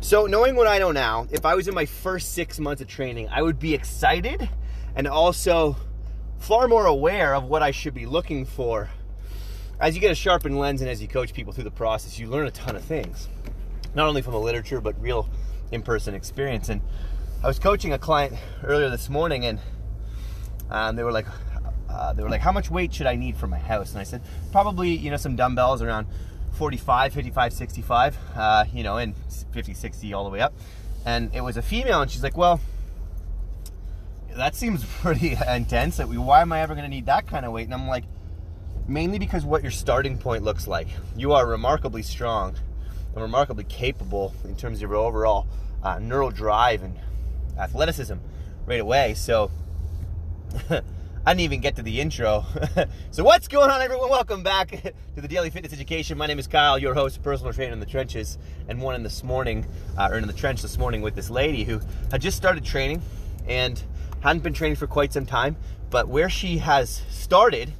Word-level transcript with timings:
So, 0.00 0.26
knowing 0.26 0.54
what 0.54 0.66
I 0.66 0.78
know 0.78 0.92
now, 0.92 1.26
if 1.30 1.44
I 1.44 1.54
was 1.54 1.68
in 1.68 1.74
my 1.74 1.84
first 1.84 2.32
six 2.32 2.58
months 2.58 2.80
of 2.80 2.88
training, 2.88 3.28
I 3.30 3.42
would 3.42 3.58
be 3.58 3.74
excited 3.74 4.48
and 4.94 5.06
also 5.06 5.76
far 6.38 6.68
more 6.68 6.86
aware 6.86 7.34
of 7.34 7.44
what 7.44 7.62
I 7.62 7.72
should 7.72 7.94
be 7.94 8.06
looking 8.06 8.44
for. 8.44 8.88
As 9.80 9.94
you 9.94 10.00
get 10.00 10.10
a 10.10 10.14
sharpened 10.14 10.58
lens 10.58 10.80
and 10.80 10.88
as 10.88 11.02
you 11.02 11.08
coach 11.08 11.34
people 11.34 11.52
through 11.52 11.64
the 11.64 11.70
process, 11.70 12.18
you 12.18 12.28
learn 12.28 12.46
a 12.46 12.50
ton 12.50 12.76
of 12.76 12.84
things, 12.84 13.28
not 13.94 14.06
only 14.06 14.22
from 14.22 14.32
the 14.32 14.40
literature, 14.40 14.80
but 14.80 14.98
real 15.00 15.28
in 15.72 15.82
person 15.82 16.14
experience. 16.14 16.68
And 16.68 16.80
I 17.42 17.48
was 17.48 17.58
coaching 17.58 17.92
a 17.92 17.98
client 17.98 18.34
earlier 18.64 18.90
this 18.90 19.08
morning, 19.08 19.44
and 19.44 19.58
um, 20.70 20.96
they 20.96 21.02
were 21.02 21.12
like, 21.12 21.26
uh, 21.90 22.12
they 22.12 22.22
were 22.22 22.30
like, 22.30 22.40
how 22.40 22.52
much 22.52 22.70
weight 22.70 22.94
should 22.94 23.06
I 23.06 23.16
need 23.16 23.36
for 23.36 23.46
my 23.46 23.58
house? 23.58 23.90
And 23.90 24.00
I 24.00 24.04
said, 24.04 24.22
probably, 24.52 24.90
you 24.90 25.10
know, 25.10 25.16
some 25.16 25.36
dumbbells 25.36 25.82
around 25.82 26.06
45, 26.58 27.12
55, 27.12 27.52
65, 27.52 28.18
uh, 28.36 28.64
you 28.72 28.82
know, 28.82 28.96
and 28.96 29.14
50, 29.52 29.74
60 29.74 30.12
all 30.12 30.24
the 30.24 30.30
way 30.30 30.40
up. 30.40 30.52
And 31.06 31.32
it 31.32 31.40
was 31.40 31.56
a 31.56 31.62
female, 31.62 32.02
and 32.02 32.10
she's 32.10 32.22
like, 32.22 32.36
well, 32.36 32.60
that 34.34 34.56
seems 34.56 34.84
pretty 35.00 35.38
intense. 35.48 35.98
Why 35.98 36.42
am 36.42 36.52
I 36.52 36.60
ever 36.60 36.74
going 36.74 36.84
to 36.84 36.90
need 36.90 37.06
that 37.06 37.28
kind 37.28 37.46
of 37.46 37.52
weight? 37.52 37.66
And 37.66 37.74
I'm 37.74 37.86
like, 37.86 38.04
mainly 38.88 39.20
because 39.20 39.44
what 39.44 39.62
your 39.62 39.70
starting 39.70 40.18
point 40.18 40.42
looks 40.42 40.66
like. 40.66 40.88
You 41.16 41.32
are 41.32 41.46
remarkably 41.46 42.02
strong 42.02 42.56
and 43.12 43.22
remarkably 43.22 43.64
capable 43.64 44.34
in 44.44 44.56
terms 44.56 44.78
of 44.78 44.90
your 44.90 44.96
overall 44.96 45.46
uh, 45.84 46.00
neural 46.00 46.32
drive 46.32 46.82
and 46.82 46.98
athleticism 47.56 48.16
right 48.66 48.80
away. 48.80 49.14
So 49.14 49.52
I 51.28 51.32
didn't 51.32 51.42
even 51.42 51.60
get 51.60 51.76
to 51.76 51.82
the 51.82 52.00
intro. 52.00 52.46
so 53.10 53.22
what's 53.22 53.48
going 53.48 53.70
on, 53.70 53.82
everyone? 53.82 54.08
Welcome 54.08 54.42
back 54.42 54.70
to 55.14 55.20
the 55.20 55.28
Daily 55.28 55.50
Fitness 55.50 55.74
Education. 55.74 56.16
My 56.16 56.26
name 56.26 56.38
is 56.38 56.46
Kyle, 56.46 56.78
your 56.78 56.94
host, 56.94 57.22
personal 57.22 57.52
trainer 57.52 57.74
in 57.74 57.80
the 57.80 57.84
trenches, 57.84 58.38
and 58.66 58.80
one 58.80 58.94
in 58.94 59.02
this 59.02 59.22
morning, 59.22 59.66
uh, 59.98 60.08
or 60.10 60.16
in 60.16 60.26
the 60.26 60.32
trench 60.32 60.62
this 60.62 60.78
morning 60.78 61.02
with 61.02 61.14
this 61.14 61.28
lady 61.28 61.64
who 61.64 61.82
had 62.10 62.22
just 62.22 62.38
started 62.38 62.64
training 62.64 63.02
and 63.46 63.82
hadn't 64.20 64.42
been 64.42 64.54
training 64.54 64.76
for 64.76 64.86
quite 64.86 65.12
some 65.12 65.26
time. 65.26 65.54
But 65.90 66.08
where 66.08 66.30
she 66.30 66.56
has 66.56 67.02
started 67.10 67.74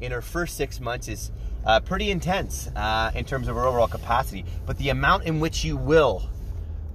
in 0.00 0.10
her 0.10 0.22
first 0.22 0.56
six 0.56 0.80
months 0.80 1.06
is 1.06 1.32
uh, 1.66 1.80
pretty 1.80 2.10
intense 2.10 2.70
uh, 2.76 3.10
in 3.14 3.26
terms 3.26 3.48
of 3.48 3.56
her 3.56 3.66
overall 3.66 3.88
capacity. 3.88 4.46
But 4.64 4.78
the 4.78 4.88
amount 4.88 5.24
in 5.24 5.38
which 5.38 5.64
you 5.64 5.76
will 5.76 6.30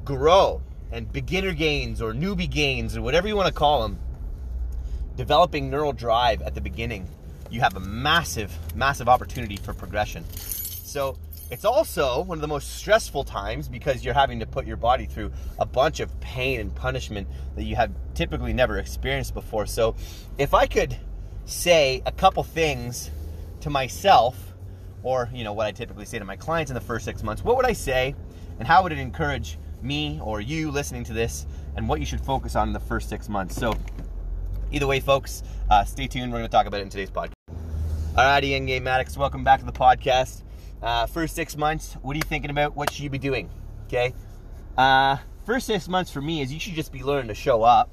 grow 0.04 0.64
and 0.92 1.14
beginner 1.14 1.54
gains 1.54 2.02
or 2.02 2.12
newbie 2.12 2.50
gains 2.50 2.98
or 2.98 3.04
whatever 3.04 3.28
you 3.28 3.36
want 3.36 3.50
to 3.50 3.54
call 3.54 3.84
them 3.84 4.00
developing 5.16 5.70
neural 5.70 5.94
drive 5.94 6.42
at 6.42 6.56
the 6.56 6.62
beginning, 6.62 7.08
you 7.50 7.62
have 7.62 7.76
a 7.76 7.80
massive, 7.80 8.52
massive 8.76 9.08
opportunity 9.08 9.56
for 9.56 9.74
progression. 9.74 10.26
So 10.30 11.18
it's 11.52 11.66
also 11.66 12.24
one 12.24 12.38
of 12.38 12.42
the 12.42 12.48
most 12.48 12.78
stressful 12.78 13.24
times 13.24 13.68
because 13.68 14.04
you're 14.04 14.14
having 14.14 14.40
to 14.40 14.46
put 14.48 14.66
your 14.66 14.78
body 14.78 15.06
through 15.06 15.32
a 15.60 15.66
bunch 15.66 16.00
of 16.00 16.20
pain 16.20 16.60
and 16.60 16.74
punishment 16.74 17.28
that 17.56 17.64
you 17.64 17.76
have 17.76 17.92
typically 18.14 18.52
never 18.52 18.80
experienced 18.80 19.34
before. 19.34 19.66
So 19.66 19.96
if 20.38 20.54
I 20.54 20.66
could 20.66 20.98
say 21.46 22.02
a 22.06 22.12
couple 22.12 22.44
things 22.44 23.12
to 23.62 23.70
myself 23.70 24.54
or 25.04 25.30
you 25.32 25.44
know 25.44 25.54
what 25.54 25.68
I 25.68 25.72
typically 25.72 26.06
say 26.06 26.18
to 26.18 26.26
my 26.26 26.36
clients 26.36 26.72
in 26.72 26.76
the 26.76 26.82
first 26.82 27.06
6 27.06 27.22
months, 27.22 27.44
what 27.44 27.56
would 27.58 27.66
I 27.66 27.74
say 27.74 28.16
and 28.58 28.68
how 28.68 28.82
would 28.82 28.92
it 28.92 28.98
encourage 28.98 29.60
me 29.84 30.20
or 30.24 30.42
you 30.42 30.72
listening 30.72 31.04
to 31.04 31.14
this 31.14 31.46
and 31.76 31.88
what 31.88 32.00
you 32.00 32.06
should 32.06 32.22
focus 32.22 32.56
on 32.56 32.70
in 32.70 32.74
the 32.74 32.80
first 32.80 33.08
6 33.10 33.30
months. 33.30 33.56
So 33.56 33.78
Either 34.76 34.88
way, 34.88 35.00
folks, 35.00 35.42
uh, 35.70 35.86
stay 35.86 36.06
tuned. 36.06 36.34
We're 36.34 36.40
going 36.40 36.50
to 36.50 36.52
talk 36.52 36.66
about 36.66 36.82
it 36.82 36.84
in 36.84 36.90
today's 36.90 37.10
podcast. 37.10 37.32
Alrighty, 38.14 38.50
Endgame 38.50 38.86
Addicts, 38.86 39.16
welcome 39.16 39.42
back 39.42 39.62
to 39.62 39.66
the 39.66 39.72
podcast. 39.72 40.44
Uh, 40.84 41.06
first 41.06 41.34
six 41.34 41.56
months, 41.56 41.94
what 42.02 42.14
are 42.14 42.18
you 42.18 42.24
thinking 42.24 42.52
about? 42.52 42.76
What 42.76 42.92
should 42.92 43.02
you 43.02 43.10
be 43.10 43.18
doing? 43.18 43.50
Okay. 43.86 44.14
Uh, 44.78 45.16
first 45.46 45.66
six 45.66 45.88
months 45.88 46.12
for 46.12 46.20
me 46.20 46.42
is 46.42 46.52
you 46.52 46.60
should 46.60 46.74
just 46.74 46.92
be 46.92 47.04
learning 47.04 47.30
to 47.30 47.34
show 47.34 47.64
up, 47.64 47.90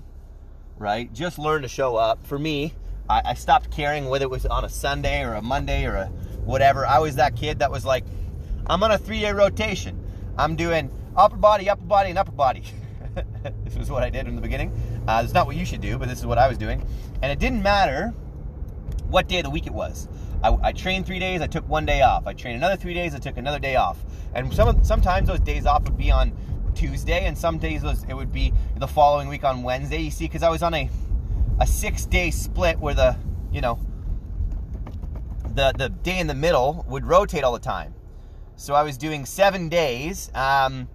right? 0.77 1.13
Just 1.13 1.39
learn 1.39 1.63
to 1.63 1.69
show 1.69 1.95
up. 1.95 2.27
For 2.27 2.37
me, 2.37 2.75
I, 3.09 3.23
I 3.27 3.35
stopped 3.35 3.71
caring 3.71 4.09
whether 4.09 4.25
it 4.25 4.31
was 4.31 4.45
on 4.45 4.65
a 4.65 4.69
Sunday 4.69 5.23
or 5.23 5.35
a 5.35 5.43
Monday 5.43 5.87
or 5.87 5.95
a 5.95 6.07
whatever. 6.45 6.85
I 6.85 6.99
was 6.99 7.15
that 7.15 7.37
kid 7.37 7.61
that 7.61 7.71
was 7.71 7.85
like, 7.85 8.05
I'm 8.67 8.83
on 8.83 8.91
a 8.91 8.99
three 8.99 9.21
day 9.21 9.31
rotation. 9.31 10.05
I'm 10.37 10.57
doing 10.57 10.91
upper 11.17 11.37
body, 11.37 11.71
upper 11.71 11.85
body, 11.85 12.11
and 12.11 12.19
upper 12.19 12.33
body. 12.33 12.65
this 13.65 13.77
was 13.77 13.89
what 13.89 14.03
I 14.03 14.11
did 14.11 14.27
in 14.27 14.35
the 14.35 14.43
beginning. 14.43 14.73
Uh, 15.07 15.23
it's 15.25 15.35
not 15.35 15.47
what 15.47 15.57
you 15.57 15.65
should 15.65 15.81
do, 15.81 15.99
but 15.99 16.09
this 16.09 16.19
is 16.19 16.27
what 16.27 16.39
I 16.39 16.49
was 16.49 16.59
doing. 16.59 16.85
And 17.23 17.33
it 17.33 17.39
didn't 17.39 17.63
matter 17.63 18.15
what 19.09 19.29
day 19.29 19.39
of 19.39 19.45
the 19.45 19.51
week 19.51 19.67
it 19.67 19.75
was. 19.75 20.09
I, 20.43 20.57
I, 20.63 20.73
trained 20.73 21.07
three 21.07 21.19
days, 21.19 21.41
I 21.41 21.47
took 21.47 21.69
one 21.69 21.87
day 21.87 22.03
off. 22.03 22.27
I 22.27 22.33
trained 22.33 22.57
another 22.57 22.77
three 22.77 22.95
days, 22.95 23.15
I 23.15 23.19
took 23.19 23.37
another 23.37 23.59
day 23.59 23.77
off. 23.77 23.99
And 24.35 24.53
some 24.53 24.83
sometimes 24.83 25.29
those 25.29 25.41
days 25.41 25.67
off 25.67 25.85
would 25.85 25.99
be 25.99 26.11
on 26.11 26.33
Tuesday, 26.75 27.27
and 27.27 27.37
some 27.37 27.59
days 27.59 27.83
those, 27.83 28.05
it 28.05 28.15
would 28.15 28.33
be 28.33 28.53
the 28.77 28.89
following 28.89 29.29
week 29.29 29.45
on 29.45 29.63
Wednesday. 29.63 30.01
You 30.01 30.11
see, 30.11 30.25
because 30.25 30.43
I 30.43 30.49
was 30.49 30.63
on 30.63 30.75
a 30.75 30.91
a 31.61 31.67
six 31.67 32.07
day 32.07 32.31
split 32.31 32.79
where 32.79 32.95
the 32.95 33.17
you 33.53 33.61
know 33.61 33.79
the 35.55 35.73
the 35.77 35.91
day 35.91 36.19
in 36.19 36.27
the 36.27 36.35
middle 36.35 36.85
would 36.89 37.07
rotate 37.07 37.45
all 37.45 37.53
the 37.53 37.59
time. 37.59 37.95
So 38.57 38.75
I 38.75 38.83
was 38.83 38.97
doing 38.97 39.27
seven 39.27 39.69
days, 39.69 40.31
um, 40.35 40.89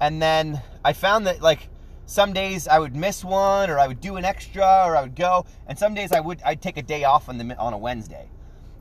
and 0.00 0.22
then 0.22 0.62
I 0.84 0.92
found 0.92 1.26
that 1.26 1.42
like 1.42 1.68
some 2.10 2.32
days 2.32 2.66
I 2.66 2.80
would 2.80 2.96
miss 2.96 3.22
one 3.22 3.70
or 3.70 3.78
I 3.78 3.86
would 3.86 4.00
do 4.00 4.16
an 4.16 4.24
extra 4.24 4.82
or 4.84 4.96
I 4.96 5.02
would 5.02 5.14
go 5.14 5.46
and 5.68 5.78
some 5.78 5.94
days 5.94 6.10
I 6.10 6.18
would 6.18 6.42
I'd 6.44 6.60
take 6.60 6.76
a 6.76 6.82
day 6.82 7.04
off 7.04 7.28
on 7.28 7.38
the 7.38 7.56
on 7.56 7.72
a 7.72 7.78
Wednesday. 7.78 8.28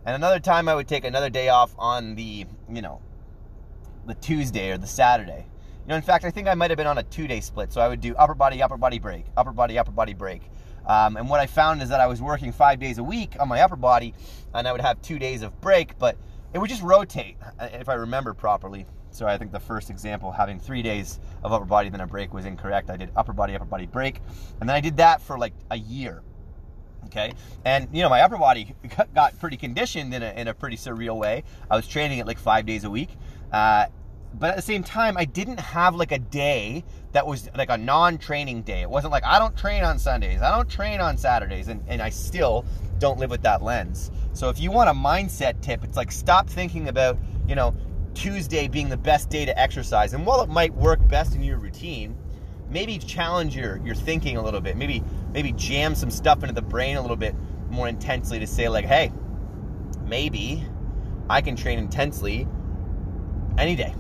And 0.03 0.15
another 0.15 0.39
time 0.39 0.67
I 0.67 0.73
would 0.73 0.87
take 0.87 1.03
another 1.03 1.29
day 1.29 1.49
off 1.49 1.75
on 1.77 2.15
the, 2.15 2.47
you 2.67 2.81
know, 2.81 3.01
the 4.07 4.15
Tuesday 4.15 4.71
or 4.71 4.79
the 4.79 4.87
Saturday. 4.87 5.45
You 5.83 5.89
know, 5.89 5.95
in 5.95 6.01
fact, 6.01 6.25
I 6.25 6.31
think 6.31 6.47
I 6.47 6.55
might 6.55 6.71
have 6.71 6.77
been 6.77 6.87
on 6.87 6.97
a 6.97 7.03
two-day 7.03 7.41
split. 7.41 7.71
So 7.71 7.81
I 7.81 7.87
would 7.87 8.01
do 8.01 8.15
upper 8.15 8.33
body, 8.33 8.63
upper 8.63 8.77
body 8.77 8.97
break, 8.97 9.25
upper 9.37 9.51
body, 9.51 9.77
upper 9.77 9.91
body 9.91 10.15
break. 10.15 10.41
Um, 10.87 11.15
and 11.15 11.29
what 11.29 11.39
I 11.39 11.45
found 11.45 11.83
is 11.83 11.89
that 11.89 11.99
I 11.99 12.07
was 12.07 12.23
working 12.23 12.51
five 12.51 12.79
days 12.79 12.97
a 12.97 13.03
week 13.03 13.35
on 13.39 13.47
my 13.47 13.61
upper 13.61 13.75
body, 13.75 14.15
and 14.55 14.67
I 14.67 14.71
would 14.71 14.81
have 14.81 14.99
two 15.03 15.19
days 15.19 15.43
of 15.43 15.61
break, 15.61 15.99
but 15.99 16.17
it 16.51 16.57
would 16.57 16.69
just 16.69 16.81
rotate, 16.81 17.37
if 17.59 17.89
I 17.89 17.93
remember 17.93 18.33
properly. 18.33 18.87
So 19.11 19.27
I 19.27 19.37
think 19.37 19.51
the 19.51 19.59
first 19.59 19.89
example, 19.89 20.31
having 20.31 20.59
three 20.59 20.81
days 20.81 21.19
of 21.43 21.51
upper 21.51 21.65
body 21.65 21.89
then 21.89 22.01
a 22.01 22.07
break, 22.07 22.33
was 22.33 22.45
incorrect. 22.45 22.89
I 22.89 22.97
did 22.97 23.11
upper 23.15 23.33
body, 23.33 23.55
upper 23.55 23.65
body 23.65 23.85
break, 23.85 24.21
and 24.59 24.69
then 24.69 24.75
I 24.75 24.81
did 24.81 24.97
that 24.97 25.21
for 25.21 25.37
like 25.37 25.53
a 25.71 25.77
year. 25.77 26.23
Okay, 27.05 27.33
and 27.65 27.87
you 27.93 28.01
know 28.01 28.09
my 28.09 28.21
upper 28.21 28.37
body 28.37 28.75
got 29.15 29.39
pretty 29.39 29.57
conditioned 29.57 30.13
in 30.13 30.21
a, 30.21 30.31
in 30.31 30.47
a 30.47 30.53
pretty 30.53 30.75
surreal 30.75 31.17
way. 31.17 31.43
I 31.69 31.75
was 31.75 31.87
training 31.87 32.19
it 32.19 32.27
like 32.27 32.37
five 32.37 32.65
days 32.65 32.83
a 32.83 32.89
week, 32.89 33.09
uh, 33.51 33.85
but 34.37 34.51
at 34.51 34.55
the 34.55 34.61
same 34.61 34.83
time, 34.83 35.17
I 35.17 35.25
didn't 35.25 35.59
have 35.59 35.95
like 35.95 36.11
a 36.11 36.19
day 36.19 36.83
that 37.13 37.25
was 37.25 37.49
like 37.55 37.69
a 37.69 37.77
non-training 37.77 38.61
day. 38.63 38.81
It 38.81 38.89
wasn't 38.89 39.11
like 39.11 39.23
I 39.25 39.39
don't 39.39 39.57
train 39.57 39.83
on 39.83 39.97
Sundays, 39.97 40.41
I 40.41 40.55
don't 40.55 40.69
train 40.69 40.99
on 40.99 41.17
Saturdays, 41.17 41.67
and, 41.67 41.83
and 41.87 42.01
I 42.01 42.09
still 42.09 42.65
don't 42.99 43.17
live 43.17 43.31
with 43.31 43.41
that 43.43 43.63
lens. 43.63 44.11
So 44.33 44.49
if 44.49 44.59
you 44.59 44.69
want 44.71 44.89
a 44.89 44.93
mindset 44.93 45.61
tip, 45.61 45.83
it's 45.83 45.97
like 45.97 46.11
stop 46.11 46.47
thinking 46.49 46.89
about 46.89 47.17
you 47.47 47.55
know 47.55 47.73
Tuesday 48.13 48.67
being 48.67 48.89
the 48.89 48.97
best 48.97 49.29
day 49.29 49.45
to 49.45 49.57
exercise. 49.57 50.13
And 50.13 50.25
while 50.25 50.41
it 50.41 50.49
might 50.49 50.73
work 50.73 51.05
best 51.07 51.35
in 51.35 51.43
your 51.43 51.57
routine, 51.57 52.17
maybe 52.69 52.97
challenge 52.97 53.55
your, 53.55 53.77
your 53.77 53.95
thinking 53.95 54.37
a 54.37 54.43
little 54.43 54.61
bit. 54.61 54.77
Maybe 54.77 55.03
maybe 55.31 55.51
jam 55.53 55.95
some 55.95 56.11
stuff 56.11 56.43
into 56.43 56.53
the 56.53 56.61
brain 56.61 56.97
a 56.97 57.01
little 57.01 57.17
bit 57.17 57.35
more 57.69 57.87
intensely 57.87 58.39
to 58.39 58.47
say 58.47 58.69
like, 58.69 58.85
hey, 58.85 59.11
maybe 60.05 60.63
I 61.29 61.41
can 61.41 61.55
train 61.55 61.79
intensely 61.79 62.47
any 63.57 63.75
day, 63.75 63.93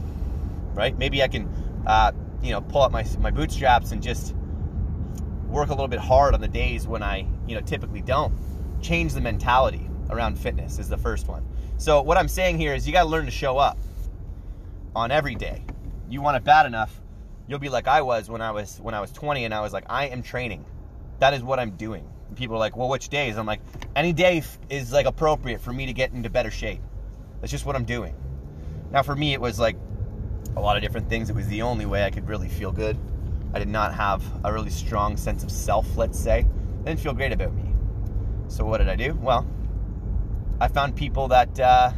right? 0.73 0.97
Maybe 0.97 1.21
I 1.21 1.27
can, 1.27 1.47
uh, 1.85 2.11
you 2.41 2.51
know, 2.51 2.61
pull 2.61 2.81
up 2.81 2.91
my 2.91 3.05
my 3.19 3.31
bootstraps 3.31 3.91
and 3.91 4.01
just 4.01 4.35
work 5.47 5.69
a 5.69 5.71
little 5.71 5.87
bit 5.87 5.99
hard 5.99 6.33
on 6.33 6.41
the 6.41 6.47
days 6.47 6.87
when 6.87 7.03
I, 7.03 7.27
you 7.47 7.55
know, 7.55 7.61
typically 7.61 8.01
don't. 8.01 8.33
Change 8.81 9.13
the 9.13 9.21
mentality 9.21 9.89
around 10.09 10.39
fitness 10.39 10.79
is 10.79 10.89
the 10.89 10.97
first 10.97 11.27
one. 11.27 11.45
So 11.77 12.01
what 12.01 12.17
I'm 12.17 12.27
saying 12.27 12.57
here 12.57 12.73
is 12.73 12.87
you 12.87 12.93
got 12.93 13.03
to 13.03 13.09
learn 13.09 13.25
to 13.25 13.31
show 13.31 13.57
up 13.57 13.77
on 14.99 15.11
every 15.11 15.35
day. 15.35 15.63
You 16.09 16.21
want 16.21 16.37
it 16.37 16.43
bad 16.43 16.65
enough, 16.65 17.01
you'll 17.47 17.59
be 17.59 17.69
like 17.69 17.87
I 17.87 18.01
was 18.01 18.29
when 18.29 18.41
I 18.41 18.51
was 18.51 18.79
when 18.81 18.93
I 18.93 19.01
was 19.01 19.11
20 19.11 19.45
and 19.45 19.53
I 19.53 19.61
was 19.61 19.73
like 19.73 19.85
I 19.89 20.07
am 20.07 20.21
training. 20.21 20.65
That 21.19 21.33
is 21.33 21.41
what 21.41 21.59
I'm 21.59 21.71
doing. 21.71 22.07
And 22.27 22.37
people 22.37 22.55
are 22.55 22.59
like, 22.59 22.77
"Well, 22.77 22.89
which 22.89 23.09
days?" 23.09 23.37
I'm 23.37 23.45
like, 23.45 23.61
"Any 23.95 24.13
day 24.13 24.43
is 24.69 24.91
like 24.91 25.05
appropriate 25.05 25.61
for 25.61 25.73
me 25.73 25.85
to 25.85 25.93
get 25.93 26.11
into 26.11 26.29
better 26.29 26.51
shape." 26.51 26.81
That's 27.39 27.51
just 27.51 27.65
what 27.65 27.75
I'm 27.75 27.85
doing. 27.85 28.13
Now 28.91 29.01
for 29.01 29.15
me 29.15 29.33
it 29.33 29.41
was 29.41 29.59
like 29.59 29.77
a 30.55 30.61
lot 30.61 30.75
of 30.75 30.83
different 30.83 31.09
things. 31.09 31.29
It 31.29 31.35
was 31.35 31.47
the 31.47 31.61
only 31.61 31.85
way 31.85 32.03
I 32.03 32.11
could 32.11 32.27
really 32.27 32.49
feel 32.49 32.71
good. 32.71 32.97
I 33.53 33.59
did 33.59 33.69
not 33.69 33.93
have 33.95 34.21
a 34.43 34.53
really 34.53 34.69
strong 34.69 35.17
sense 35.17 35.43
of 35.43 35.51
self, 35.51 35.97
let's 35.97 36.19
say. 36.19 36.39
It 36.39 36.85
didn't 36.85 36.99
feel 36.99 37.13
great 37.13 37.31
about 37.31 37.53
me. 37.53 37.73
So 38.47 38.65
what 38.65 38.77
did 38.79 38.89
I 38.89 38.95
do? 38.95 39.13
Well, 39.13 39.47
I 40.59 40.67
found 40.67 40.95
people 40.95 41.29
that 41.29 41.59
uh, 41.59 41.91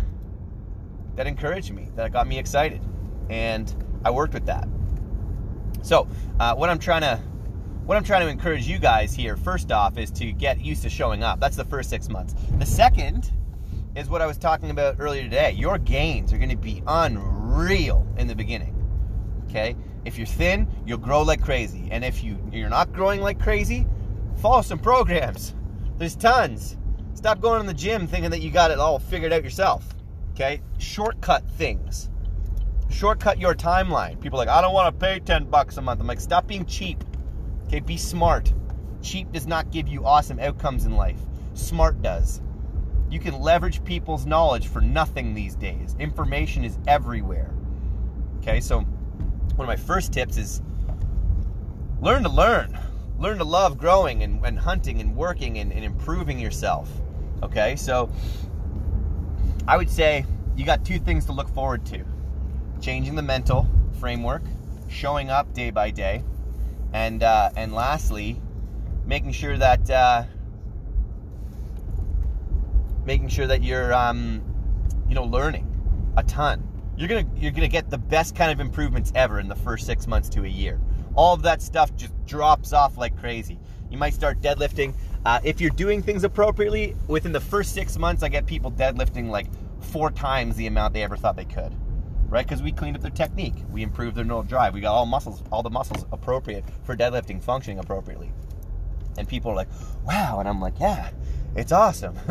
that 1.15 1.27
encouraged 1.27 1.73
me, 1.73 1.89
that 1.95 2.11
got 2.11 2.27
me 2.27 2.39
excited, 2.39 2.81
and 3.29 3.73
I 4.03 4.11
worked 4.11 4.33
with 4.33 4.45
that. 4.45 4.67
So, 5.83 6.07
uh, 6.39 6.55
what 6.55 6.69
I'm 6.69 6.79
trying 6.79 7.01
to 7.01 7.19
what 7.85 7.97
I'm 7.97 8.03
trying 8.03 8.21
to 8.21 8.29
encourage 8.29 8.67
you 8.67 8.77
guys 8.77 9.13
here, 9.13 9.35
first 9.35 9.71
off, 9.71 9.97
is 9.97 10.11
to 10.11 10.31
get 10.31 10.61
used 10.61 10.83
to 10.83 10.89
showing 10.89 11.23
up. 11.23 11.39
That's 11.39 11.55
the 11.57 11.65
first 11.65 11.89
six 11.89 12.09
months. 12.09 12.35
The 12.57 12.65
second 12.65 13.31
is 13.95 14.07
what 14.07 14.21
I 14.21 14.27
was 14.27 14.37
talking 14.37 14.69
about 14.69 14.97
earlier 14.99 15.23
today. 15.23 15.51
Your 15.51 15.77
gains 15.77 16.31
are 16.31 16.37
going 16.37 16.51
to 16.51 16.55
be 16.55 16.83
unreal 16.87 18.07
in 18.17 18.27
the 18.27 18.35
beginning. 18.35 18.77
Okay, 19.49 19.75
If 20.05 20.17
you're 20.17 20.27
thin, 20.27 20.67
you'll 20.85 20.99
grow 20.99 21.23
like 21.23 21.41
crazy. 21.41 21.89
And 21.91 22.05
if 22.05 22.23
you, 22.23 22.37
you're 22.53 22.69
not 22.69 22.93
growing 22.93 23.19
like 23.19 23.41
crazy, 23.41 23.85
follow 24.37 24.61
some 24.61 24.79
programs. 24.79 25.53
There's 25.97 26.15
tons. 26.15 26.77
Stop 27.15 27.41
going 27.41 27.61
to 27.61 27.67
the 27.67 27.73
gym 27.73 28.07
thinking 28.07 28.31
that 28.31 28.41
you 28.41 28.51
got 28.51 28.71
it 28.71 28.79
all 28.79 28.99
figured 28.99 29.33
out 29.33 29.43
yourself. 29.43 29.83
Okay? 30.31 30.61
Shortcut 30.77 31.49
things. 31.51 32.09
Shortcut 32.89 33.39
your 33.39 33.55
timeline. 33.55 34.19
People 34.19 34.37
like, 34.37 34.49
I 34.49 34.61
don't 34.61 34.73
want 34.73 34.93
to 34.93 35.05
pay 35.05 35.19
10 35.19 35.45
bucks 35.45 35.77
a 35.77 35.81
month. 35.81 36.01
I'm 36.01 36.07
like, 36.07 36.19
stop 36.19 36.47
being 36.47 36.65
cheap. 36.65 37.03
Okay, 37.67 37.79
be 37.79 37.97
smart. 37.97 38.53
Cheap 39.01 39.31
does 39.31 39.47
not 39.47 39.71
give 39.71 39.87
you 39.87 40.05
awesome 40.05 40.39
outcomes 40.39 40.85
in 40.85 40.95
life. 40.95 41.19
Smart 41.53 42.01
does. 42.01 42.41
You 43.09 43.19
can 43.19 43.39
leverage 43.39 43.83
people's 43.83 44.25
knowledge 44.25 44.67
for 44.67 44.81
nothing 44.81 45.33
these 45.33 45.55
days. 45.55 45.95
Information 45.99 46.63
is 46.63 46.77
everywhere. 46.87 47.53
Okay, 48.37 48.59
so 48.59 48.79
one 48.79 49.61
of 49.61 49.67
my 49.67 49.75
first 49.75 50.13
tips 50.13 50.37
is 50.37 50.61
learn 52.01 52.23
to 52.23 52.29
learn. 52.29 52.77
Learn 53.19 53.37
to 53.37 53.43
love 53.43 53.77
growing 53.77 54.23
and, 54.23 54.43
and 54.45 54.57
hunting 54.57 54.99
and 54.99 55.15
working 55.15 55.59
and, 55.59 55.71
and 55.71 55.83
improving 55.83 56.39
yourself. 56.39 56.89
Okay, 57.43 57.75
so 57.75 58.09
I 59.67 59.77
would 59.77 59.89
say 59.89 60.25
you 60.55 60.65
got 60.65 60.85
two 60.85 60.99
things 60.99 61.25
to 61.25 61.31
look 61.31 61.49
forward 61.49 61.85
to 61.87 62.03
changing 62.81 63.15
the 63.15 63.21
mental 63.21 63.67
framework, 63.99 64.41
showing 64.87 65.29
up 65.29 65.53
day 65.53 65.69
by 65.69 65.91
day, 65.91 66.23
and 66.93 67.23
uh, 67.23 67.51
and 67.55 67.73
lastly, 67.73 68.41
making 69.05 69.31
sure 69.31 69.57
that 69.57 69.89
uh, 69.89 70.23
making 73.05 73.29
sure 73.29 73.47
that 73.47 73.63
you're 73.63 73.93
um, 73.93 74.41
you 75.07 75.15
know 75.15 75.23
learning 75.23 75.67
a 76.17 76.23
ton. 76.23 76.67
You're 76.97 77.07
gonna 77.07 77.27
you're 77.35 77.51
gonna 77.51 77.67
get 77.67 77.89
the 77.89 77.97
best 77.97 78.35
kind 78.35 78.51
of 78.51 78.59
improvements 78.59 79.11
ever 79.15 79.39
in 79.39 79.47
the 79.47 79.55
first 79.55 79.85
six 79.85 80.07
months 80.07 80.29
to 80.29 80.43
a 80.43 80.47
year. 80.47 80.79
All 81.13 81.33
of 81.33 81.43
that 81.43 81.61
stuff 81.61 81.95
just 81.95 82.13
drops 82.25 82.73
off 82.73 82.97
like 82.97 83.17
crazy. 83.17 83.59
You 83.89 83.97
might 83.97 84.13
start 84.13 84.41
deadlifting. 84.41 84.93
Uh, 85.25 85.39
if 85.43 85.61
you're 85.61 85.69
doing 85.71 86.01
things 86.01 86.23
appropriately, 86.23 86.95
within 87.07 87.31
the 87.31 87.39
first 87.39 87.73
six 87.73 87.97
months, 87.97 88.23
I 88.23 88.29
get 88.29 88.45
people 88.45 88.71
deadlifting 88.71 89.29
like 89.29 89.47
four 89.79 90.11
times 90.11 90.55
the 90.55 90.67
amount 90.67 90.93
they 90.93 91.03
ever 91.03 91.17
thought 91.17 91.35
they 91.35 91.45
could 91.45 91.75
right? 92.31 92.47
Because 92.47 92.63
we 92.63 92.71
cleaned 92.71 92.95
up 92.95 93.01
their 93.03 93.11
technique, 93.11 93.55
we 93.69 93.83
improved 93.83 94.15
their 94.15 94.23
neural 94.23 94.41
drive, 94.41 94.73
we 94.73 94.79
got 94.79 94.93
all 94.93 95.05
muscles, 95.05 95.43
all 95.51 95.61
the 95.61 95.69
muscles 95.69 96.05
appropriate 96.11 96.63
for 96.83 96.95
deadlifting 96.95 97.43
functioning 97.43 97.77
appropriately. 97.77 98.31
And 99.17 99.27
people 99.27 99.51
are 99.51 99.55
like, 99.55 99.67
"Wow!" 100.05 100.39
And 100.39 100.47
I'm 100.47 100.61
like, 100.61 100.79
"Yeah, 100.79 101.11
it's 101.55 101.73
awesome 101.73 102.17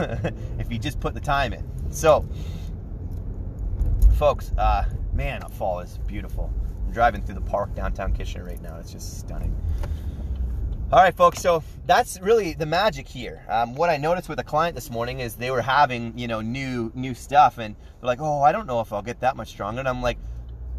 if 0.58 0.72
you 0.72 0.78
just 0.78 0.98
put 0.98 1.12
the 1.12 1.20
time 1.20 1.52
in." 1.52 1.62
So, 1.92 2.26
folks, 4.16 4.52
uh, 4.56 4.86
man, 5.12 5.42
fall 5.50 5.80
is 5.80 5.98
beautiful. 6.06 6.50
I'm 6.86 6.92
driving 6.92 7.22
through 7.22 7.34
the 7.34 7.42
park 7.42 7.74
downtown 7.74 8.14
Kitchener 8.14 8.44
right 8.44 8.60
now. 8.62 8.78
It's 8.78 8.90
just 8.90 9.20
stunning. 9.20 9.54
All 10.92 10.98
right, 10.98 11.14
folks. 11.14 11.40
So 11.40 11.62
that's 11.86 12.20
really 12.20 12.52
the 12.52 12.66
magic 12.66 13.06
here. 13.06 13.44
Um, 13.48 13.76
what 13.76 13.90
I 13.90 13.96
noticed 13.96 14.28
with 14.28 14.40
a 14.40 14.44
client 14.44 14.74
this 14.74 14.90
morning 14.90 15.20
is 15.20 15.36
they 15.36 15.52
were 15.52 15.62
having, 15.62 16.18
you 16.18 16.26
know, 16.26 16.40
new 16.40 16.90
new 16.96 17.14
stuff, 17.14 17.58
and 17.58 17.76
they're 17.76 18.08
like, 18.08 18.20
"Oh, 18.20 18.42
I 18.42 18.50
don't 18.50 18.66
know 18.66 18.80
if 18.80 18.92
I'll 18.92 19.00
get 19.00 19.20
that 19.20 19.36
much 19.36 19.50
stronger." 19.50 19.78
And 19.78 19.88
I'm 19.88 20.02
like, 20.02 20.18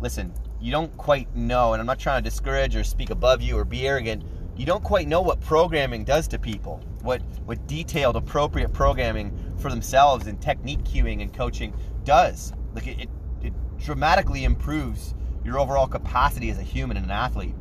"Listen, 0.02 0.34
you 0.60 0.70
don't 0.70 0.96
quite 0.98 1.34
know." 1.34 1.72
And 1.72 1.80
I'm 1.80 1.86
not 1.86 1.98
trying 1.98 2.22
to 2.22 2.30
discourage 2.30 2.76
or 2.76 2.84
speak 2.84 3.10
above 3.10 3.42
you 3.42 3.58
or 3.58 3.64
be 3.64 3.88
arrogant. 3.88 4.26
You 4.58 4.66
don't 4.66 4.84
quite 4.84 5.08
know 5.08 5.22
what 5.22 5.40
programming 5.40 6.04
does 6.04 6.28
to 6.28 6.38
people. 6.38 6.82
What 7.04 7.22
what 7.46 7.66
detailed, 7.66 8.18
appropriate 8.18 8.74
programming 8.74 9.32
for 9.60 9.70
themselves 9.70 10.28
and 10.28 10.42
technique 10.42 10.84
cueing 10.84 11.22
and 11.22 11.34
coaching 11.34 11.74
does. 12.04 12.52
Like 12.76 12.88
it, 12.88 13.04
it, 13.04 13.10
it 13.44 13.54
dramatically 13.78 14.44
improves 14.44 15.16
your 15.46 15.58
overall 15.58 15.88
capacity 15.88 16.50
as 16.50 16.58
a 16.58 16.64
human 16.64 16.98
and 16.98 17.06
an 17.06 17.12
athlete. 17.12 17.56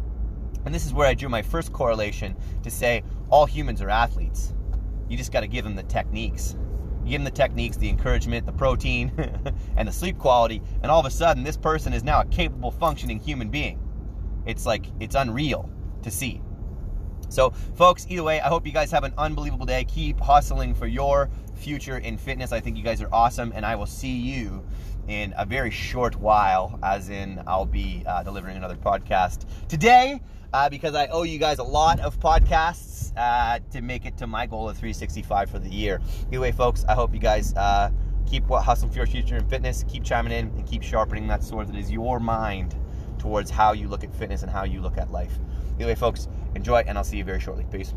And 0.65 0.75
this 0.75 0.87
is 0.87 0.93
where 0.93 1.07
I 1.07 1.15
drew 1.15 1.29
my 1.29 1.43
first 1.43 1.73
correlation 1.73 2.37
to 2.63 2.71
say 2.71 3.03
all 3.31 3.47
humans 3.47 3.81
are 3.81 3.91
athletes. 3.91 4.55
You 5.09 5.17
just 5.17 5.33
got 5.33 5.41
to 5.41 5.49
give 5.49 5.65
them 5.65 5.75
the 5.75 5.83
techniques. 5.85 6.57
You 7.05 7.11
give 7.11 7.21
them 7.21 7.25
the 7.25 7.31
techniques, 7.31 7.77
the 7.77 7.89
encouragement, 7.89 8.47
the 8.47 8.53
protein, 8.53 9.13
and 9.77 9.89
the 9.89 9.93
sleep 9.93 10.19
quality, 10.19 10.63
and 10.83 10.91
all 10.91 11.01
of 11.01 11.07
a 11.07 11.11
sudden, 11.11 11.43
this 11.43 11.57
person 11.57 11.93
is 11.93 12.05
now 12.05 12.21
a 12.21 12.27
capable, 12.27 12.71
functioning 12.71 13.19
human 13.19 13.49
being. 13.49 13.81
It's 14.47 14.67
like, 14.67 14.87
it's 15.01 15.15
unreal 15.15 15.69
to 16.03 16.11
see. 16.11 16.43
So, 17.29 17.51
folks, 17.75 18.07
either 18.09 18.23
way, 18.23 18.41
I 18.41 18.49
hope 18.49 18.67
you 18.67 18.73
guys 18.73 18.91
have 18.91 19.05
an 19.05 19.15
unbelievable 19.17 19.67
day. 19.67 19.85
Keep 19.85 20.21
hustling 20.21 20.75
for 20.75 20.87
your 20.87 21.31
future 21.55 21.99
in 21.99 22.19
fitness. 22.19 22.53
I 22.53 22.61
think 22.61 22.77
you 22.77 22.83
guys 22.83 23.01
are 23.01 23.13
awesome, 23.13 23.53
and 23.55 23.65
I 23.65 23.77
will 23.77 23.87
see 23.87 24.17
you 24.17 24.65
in 25.09 25.33
a 25.37 25.47
very 25.47 25.71
short 25.71 26.17
while, 26.17 26.79
as 26.83 27.09
in, 27.09 27.43
I'll 27.47 27.67
be 27.67 28.03
uh, 28.07 28.23
delivering 28.23 28.57
another 28.57 28.77
podcast 28.77 29.45
today 29.69 30.21
uh, 30.53 30.69
because 30.69 30.95
I 30.95 31.07
owe 31.09 31.23
you 31.23 31.39
guys 31.39 31.59
a 31.59 31.65
lot 31.65 32.01
of 32.01 32.19
podcasts 32.19 33.13
uh, 33.17 33.59
to 33.71 33.81
make 33.81 34.07
it 34.07 34.17
to 34.19 34.27
my 34.27 34.47
goal 34.47 34.69
of 34.69 34.77
365 34.77 35.51
for 35.51 35.59
the 35.59 35.69
year. 35.69 36.01
Anyway, 36.29 36.53
folks, 36.53 36.85
I 36.89 36.95
hope 36.95 37.13
you 37.13 37.21
guys 37.21 37.55
uh, 37.55 37.91
keep 38.27 38.47
hustling 38.49 38.91
for 38.91 38.99
your 38.99 39.07
future 39.07 39.37
in 39.37 39.47
fitness, 39.49 39.85
keep 39.89 40.05
chiming 40.05 40.33
in, 40.33 40.47
and 40.49 40.67
keep 40.67 40.83
sharpening 40.83 41.27
that 41.29 41.43
sword 41.43 41.69
that 41.69 41.77
is 41.77 41.91
your 41.91 42.21
mind 42.21 42.77
towards 43.19 43.51
how 43.51 43.73
you 43.73 43.89
look 43.89 44.05
at 44.05 44.15
fitness 44.15 44.43
and 44.43 44.51
how 44.51 44.65
you 44.65 44.81
look 44.81 44.97
at 44.97 45.11
life. 45.11 45.39
Anyway, 45.77 45.95
folks, 45.95 46.29
enjoy, 46.55 46.83
and 46.87 46.97
I'll 46.97 47.05
see 47.05 47.19
you 47.19 47.25
very 47.25 47.41
shortly. 47.41 47.67
Peace. 47.71 47.95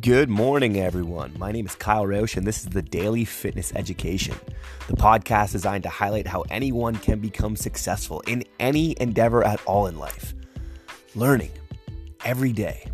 Good 0.00 0.30
morning, 0.30 0.78
everyone. 0.78 1.34
My 1.36 1.52
name 1.52 1.66
is 1.66 1.74
Kyle 1.74 2.06
Roche, 2.06 2.38
and 2.38 2.46
this 2.46 2.60
is 2.60 2.70
the 2.70 2.80
Daily 2.80 3.26
Fitness 3.26 3.70
Education, 3.74 4.34
the 4.86 4.96
podcast 4.96 5.52
designed 5.52 5.82
to 5.82 5.90
highlight 5.90 6.26
how 6.26 6.42
anyone 6.48 6.94
can 6.94 7.18
become 7.18 7.54
successful 7.54 8.20
in 8.20 8.44
any 8.58 8.94
endeavor 8.98 9.44
at 9.44 9.60
all 9.66 9.88
in 9.88 9.98
life. 9.98 10.32
Learning 11.14 11.50
every 12.24 12.52
day. 12.52 12.88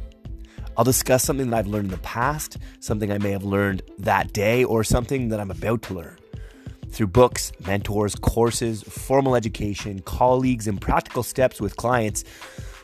I'll 0.77 0.85
discuss 0.85 1.23
something 1.23 1.51
that 1.51 1.57
I've 1.57 1.69
learned 1.69 1.85
in 1.85 1.91
the 1.93 1.99
past, 1.99 2.57
something 2.81 3.13
I 3.13 3.19
may 3.19 3.31
have 3.31 3.45
learned 3.45 3.83
that 3.99 4.33
day, 4.33 4.65
or 4.65 4.83
something 4.83 5.29
that 5.29 5.39
I'm 5.39 5.53
about 5.53 5.83
to 5.83 5.95
learn. 5.95 6.17
Through 6.91 7.09
books, 7.09 7.53
mentors, 7.65 8.17
courses, 8.17 8.83
formal 8.83 9.37
education, 9.37 10.01
colleagues, 10.01 10.67
and 10.67 10.81
practical 10.81 11.23
steps 11.23 11.61
with 11.61 11.77
clients, 11.77 12.25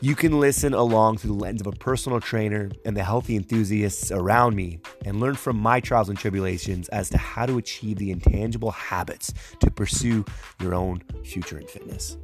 you 0.03 0.15
can 0.15 0.37
listen 0.37 0.73
along 0.73 1.17
through 1.17 1.29
the 1.29 1.41
lens 1.41 1.61
of 1.61 1.67
a 1.67 1.71
personal 1.71 2.19
trainer 2.19 2.69
and 2.83 2.97
the 2.97 3.01
healthy 3.01 3.37
enthusiasts 3.37 4.11
around 4.11 4.53
me 4.53 4.77
and 5.05 5.21
learn 5.21 5.33
from 5.33 5.55
my 5.55 5.79
trials 5.79 6.09
and 6.09 6.19
tribulations 6.19 6.89
as 6.89 7.09
to 7.09 7.17
how 7.17 7.45
to 7.45 7.57
achieve 7.57 7.97
the 7.99 8.11
intangible 8.11 8.71
habits 8.71 9.33
to 9.61 9.71
pursue 9.71 10.25
your 10.59 10.75
own 10.75 11.01
future 11.23 11.57
in 11.57 11.65
fitness. 11.65 12.17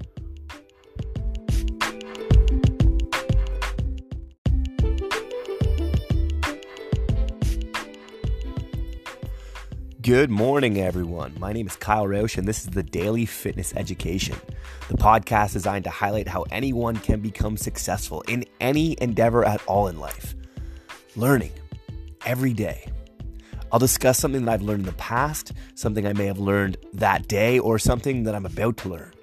Good 10.01 10.29
morning, 10.29 10.81
everyone. 10.81 11.35
My 11.39 11.53
name 11.53 11.67
is 11.67 11.77
Kyle 11.77 12.07
Roche, 12.07 12.37
and 12.37 12.47
this 12.47 12.59
is 12.59 12.71
the 12.71 12.83
Daily 12.83 13.25
Fitness 13.25 13.73
Education, 13.75 14.35
the 14.89 14.97
podcast 14.97 15.53
designed 15.53 15.83
to 15.83 15.91
highlight 15.91 16.27
how 16.27 16.45
anyone 16.51 16.95
can 16.95 17.21
become 17.21 17.55
successful 17.55 18.21
in 18.27 18.43
any 18.59 18.97
endeavor 18.99 19.45
at 19.45 19.61
all 19.67 19.87
in 19.87 19.99
life. 19.99 20.35
Learning 21.15 21.51
every 22.25 22.53
day. 22.53 22.91
I'll 23.71 23.77
discuss 23.79 24.17
something 24.17 24.45
that 24.45 24.51
I've 24.51 24.63
learned 24.63 24.79
in 24.79 24.85
the 24.87 24.93
past, 24.93 25.53
something 25.75 26.07
I 26.07 26.13
may 26.13 26.25
have 26.25 26.39
learned 26.39 26.77
that 26.93 27.27
day, 27.27 27.59
or 27.59 27.77
something 27.77 28.23
that 28.23 28.33
I'm 28.33 28.47
about 28.47 28.77
to 28.77 28.89
learn. 28.89 29.13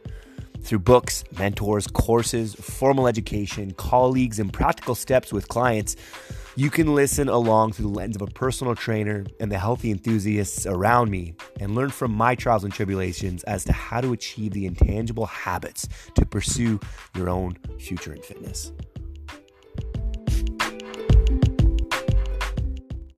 Through 0.66 0.80
books, 0.80 1.22
mentors, 1.38 1.86
courses, 1.86 2.56
formal 2.56 3.06
education, 3.06 3.70
colleagues, 3.74 4.40
and 4.40 4.52
practical 4.52 4.96
steps 4.96 5.32
with 5.32 5.46
clients, 5.46 5.94
you 6.56 6.70
can 6.70 6.92
listen 6.92 7.28
along 7.28 7.70
through 7.70 7.84
the 7.84 7.96
lens 7.96 8.16
of 8.16 8.22
a 8.22 8.26
personal 8.26 8.74
trainer 8.74 9.24
and 9.38 9.52
the 9.52 9.58
healthy 9.58 9.92
enthusiasts 9.92 10.66
around 10.66 11.08
me 11.08 11.36
and 11.60 11.76
learn 11.76 11.90
from 11.90 12.12
my 12.12 12.34
trials 12.34 12.64
and 12.64 12.72
tribulations 12.72 13.44
as 13.44 13.62
to 13.66 13.72
how 13.72 14.00
to 14.00 14.12
achieve 14.12 14.54
the 14.54 14.66
intangible 14.66 15.26
habits 15.26 15.86
to 16.16 16.26
pursue 16.26 16.80
your 17.14 17.28
own 17.28 17.56
future 17.78 18.12
in 18.12 18.20
fitness. 18.20 18.72